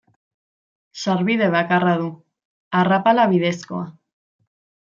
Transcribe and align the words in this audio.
Sarbide 1.03 1.51
bakarra 1.57 1.93
du, 2.01 2.09
arrapala 2.81 3.29
bidezkoa. 3.35 3.87